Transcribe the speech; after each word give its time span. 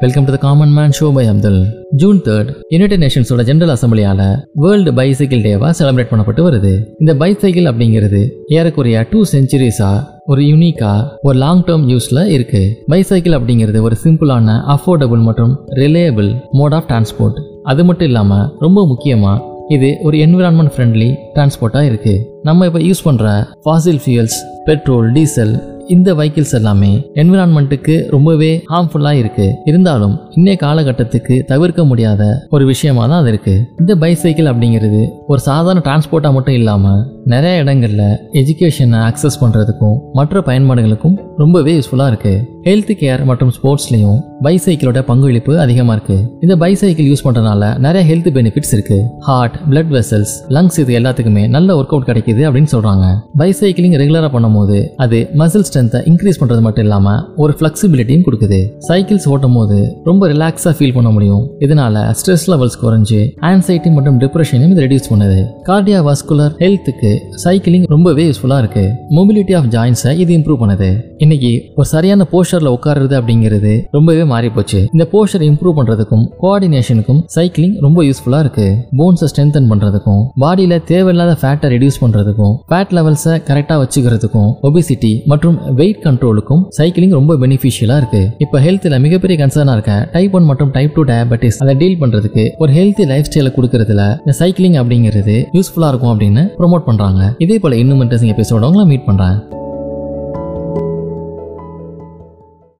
Welcome 0.00 0.24
to 0.24 0.32
the 0.34 0.38
common 0.42 0.72
man 0.76 0.94
show 0.96 1.06
by 1.16 1.22
Abdul 1.32 1.58
June 2.00 2.18
third 2.26 2.48
United 2.72 3.02
நேஷன்ஸோட 3.02 3.42
general 3.48 3.72
அசம்பிளியால 3.74 4.22
world 4.62 4.90
bicycle 4.98 5.44
டேவா 5.46 5.68
celebrate 5.78 6.10
பண்ணப்பட்டு 6.10 6.42
வருது. 6.46 6.72
இந்த 7.00 7.12
பைசைக்கிள் 7.22 7.68
அப்படிங்கிறது 7.70 8.20
ஏறக்குறைய 8.56 9.04
டூ 9.10 9.20
செஞ்சுரிஸா 9.32 9.90
ஒரு 10.26 10.42
யூனிக்கா 10.50 10.92
ஒரு 11.26 11.36
லாங் 11.44 11.62
டேர்ம் 11.68 11.86
யூஸ்ல 11.92 12.24
இருக்கு. 12.34 12.62
பைசைக்கிள் 12.92 13.36
அப்படிங்கிறது 13.38 13.80
ஒரு 13.82 13.96
சிம்பிளான 14.04 14.56
அஃபோர்டபுள் 14.74 15.22
மற்றும் 15.28 15.54
ரிலேயபிள் 15.82 16.30
மோட் 16.60 16.76
ஆஃப் 16.78 16.88
டிரான்ஸ்போர்ட் 16.90 17.38
அது 17.72 17.84
மட்டும் 17.84 18.10
இல்லாம 18.10 18.40
ரொம்ப 18.64 18.82
முக்கியமா 18.92 19.34
இது 19.76 19.90
ஒரு 20.08 20.18
என்விரான்மெண்ட் 20.26 20.74
ஃப்ரெண்ட்லி 20.74 21.08
டிரான்ஸ்போர்ட்டாக 21.36 21.90
இருக்குது 21.92 22.20
நம்ம 22.42 22.66
இப்போ 22.70 22.82
யூஸ் 22.88 23.06
பண்ணுற 23.08 23.28
ஃபாசில் 23.64 24.02
ஃபியூயல்ஸ் 24.04 24.38
பெட்ரோல் 24.66 25.08
டீசல் 25.12 25.54
இந்த 25.88 26.10
வெஹிக்கிள்ஸ் 26.14 26.54
எல்லாமே 26.54 26.90
என்விரான்மெண்ட்டுக்கு 27.14 27.94
ரொம்பவே 28.08 28.50
ஹார்ம்ஃபுல்லாக 28.66 29.20
இருக்குது 29.22 29.54
இருந்தாலும் 29.66 30.14
இன்னைய 30.36 30.56
காலகட்டத்துக்கு 30.60 31.34
தவிர்க்க 31.44 31.84
முடியாத 31.84 32.22
ஒரு 32.50 32.64
விஷயமா 32.64 33.02
தான் 33.04 33.20
அது 33.20 33.30
இருக்குது 33.32 33.62
இந்த 33.80 33.94
பைசைக்கிள் 33.94 34.50
அப்படிங்கிறது 34.52 35.02
ஒரு 35.26 35.40
சாதாரண 35.40 35.82
டிரான்ஸ்போர்ட்டாக 35.84 36.32
மட்டும் 36.32 36.54
இல்லாமல் 36.54 37.00
நிறைய 37.26 37.62
இடங்களில் 37.62 38.06
எஜுகேஷனை 38.40 39.00
அக்சஸ் 39.06 39.40
பண்ணுறதுக்கும் 39.40 39.96
மற்ற 40.12 40.42
பயன்பாடுகளுக்கும் 40.42 41.16
ரொம்பவே 41.36 41.74
யூஸ்ஃபுல்லாக 41.76 42.12
இருக்குது 42.12 42.42
ஹெல்த் 42.66 42.90
கேர் 43.00 43.20
மற்றும் 43.28 43.50
ஸ்போர்ட்ஸ்லையும் 43.56 44.16
பைசைக்கிளோட 44.44 45.00
பங்களிப்பு 45.08 45.52
அதிகமாக 45.64 45.94
இருக்கு. 45.96 46.16
இந்த 46.44 46.54
பைசைக்கிள் 46.62 47.06
யூஸ் 47.10 47.22
பண்ணுறதுனால 47.26 47.66
நிறைய 47.84 48.02
ஹெல்த் 48.08 48.26
பெனிஃபிட்ஸ் 48.36 48.72
இருக்கு. 48.76 48.98
ஹார்ட் 49.26 49.56
பிளட் 49.70 49.90
வெசல்ஸ் 49.96 50.32
லங்ஸ் 50.56 50.78
இது 50.82 50.92
எல்லாத்துக்குமே 51.00 51.44
நல்ல 51.56 51.68
ஒர்க் 51.80 51.92
அவுட் 51.94 52.06
கிடைக்குது 52.08 52.42
அப்படின்னு 52.48 52.70
சொல்றாங்க. 52.72 53.04
பைசைக்கிளிங் 53.42 53.94
ரெகுலராக 54.02 54.30
பண்ணும்போது 54.36 54.78
அது 55.04 55.20
மசில் 55.42 55.66
ஸ்ட்ரென்த்தை 55.68 56.00
இன்க்ரீஸ் 56.12 56.40
பண்ணுறது 56.40 56.64
மட்டும் 56.66 56.84
இல்லாமல் 56.86 57.20
ஒரு 57.44 57.54
ஃப்ளெக்சிபிலிட்டியும் 57.60 58.24
கொடுக்குது. 58.28 58.60
சைக்கிள்ஸ் 58.88 59.28
ஓட்டும் 59.34 59.56
போது 59.58 59.78
ரொம்ப 60.08 60.30
ரிலாக்ஸாக 60.32 60.74
ஃபீல் 60.80 60.96
பண்ண 60.96 61.12
முடியும். 61.18 61.44
இதனால 61.66 62.02
ஸ்ட்ரெஸ் 62.18 62.48
லெவல்ஸ் 62.54 62.78
குறைஞ்சு 62.82 63.20
ஆன்சைட்டி 63.52 63.94
மற்றும் 63.98 64.18
டிப்ரெஷனையும் 64.24 64.74
இது 64.76 64.84
ரெடியூஸ் 64.86 65.10
பண்ணுது. 65.12 65.38
கார்டியா 65.70 66.00
வாஸ்குலர் 66.08 66.52
ஹெல்த்துக்கு 66.64 67.14
சைக்கிளிங் 67.44 67.86
ரொம்பவே 67.94 68.26
யூஸ்ஃபுல்லாக 68.30 68.60
இருக்கு. 68.66 68.84
மொபிலிட்டி 69.18 69.56
ஆஃப் 69.60 69.70
ஜாயின்ஸை 69.76 70.14
இது 70.24 70.34
இம்ப்ரூவ் 70.40 70.60
பண்ணுது. 70.64 70.90
இன்னைக்கு 71.24 71.50
ஒரு 71.78 71.88
சரியான 71.92 72.22
போஸ்டர்ல 72.30 72.70
உட்காருறது 72.76 73.14
அப்படிங்கிறது 73.18 73.70
ரொம்பவே 73.96 74.24
மாறி 74.32 74.48
போச்சு 74.56 74.80
இந்த 74.94 75.04
போஸ்டர் 75.12 75.44
இம்ப்ரூவ் 75.46 75.76
பண்றதுக்கும் 75.78 76.24
கோஆர்டினேஷனுக்கும் 76.42 77.20
சைக்கிளிங் 77.34 77.76
ரொம்ப 77.84 78.02
யூஸ்ஃபுல்லா 78.08 78.40
இருக்கு. 78.44 78.66
போன்ஸை 78.98 79.28
ஸ்ட்ரென்தன் 79.32 79.68
பண்றதுக்கும் 79.70 80.20
பாடியில 80.42 80.78
தேவையில்லாத 80.90 81.36
ஃபேட்டை 81.42 81.70
ரெடியூஸ் 81.74 81.98
பண்றதுக்கும் 82.02 82.52
ஃபேட் 82.72 82.92
லெவல்ஸை 82.98 83.34
கரெக்டா 83.48 83.76
வச்சுக்கிறதுக்கும் 83.82 84.50
ஒபிசிட்டி 84.68 85.12
மற்றும் 85.32 85.56
வெயிட் 85.80 86.02
கண்ட்ரோலுக்கும் 86.06 86.62
சைக்கிளிங் 86.80 87.16
ரொம்ப 87.18 87.38
பெனிஃபிஷியலா 87.44 87.96
இருக்கு. 88.02 88.22
இப்போ 88.46 88.60
ஹெல்த்ல 88.66 89.00
மிகப்பெரிய 89.06 89.38
கன்சர்னா 89.44 89.76
இருக்க 89.78 89.96
டைப் 90.12 90.36
ஒன் 90.38 90.48
மற்றும் 90.52 90.74
டைப் 90.76 90.94
டூ 90.98 91.04
டயபெட்டிஸ் 91.12 91.60
அதை 91.64 91.76
டீல் 91.82 91.98
பண்றதுக்கு 92.04 92.46
ஒரு 92.58 92.72
ஹெல்த்தி 92.78 93.06
லைஃப் 93.14 93.30
ஸ்டைலை 93.30 93.52
கொடுக்கறதுல 93.58 94.04
இந்த 94.22 94.34
சைக்கிளிங் 94.42 94.78
அப்படிங்கிறது 94.82 95.36
யூஸ்ஃபுல்லா 95.58 95.90
இருக்கும் 95.94 96.14
அப்படின்னு 96.14 96.44
ப்ரொமோட் 96.60 96.88
பண்றாங்க. 96.90 97.34
இதே 97.46 97.58
போல 97.64 97.76
இன்னும் 97.84 98.02
இன்ட்ரெஸ்டிங் 98.04 98.34
எபிசோட 98.36 98.70
உங்களை 98.70 98.86
மீட் 98.92 99.08
பண்றேன். 99.10 99.55